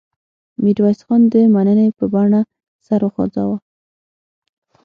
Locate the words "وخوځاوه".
3.05-3.57